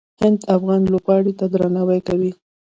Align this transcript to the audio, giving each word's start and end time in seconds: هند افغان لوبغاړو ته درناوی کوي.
هند 0.21 0.39
افغان 0.55 0.81
لوبغاړو 0.91 1.37
ته 1.39 1.45
درناوی 1.53 1.99
کوي. 2.07 2.31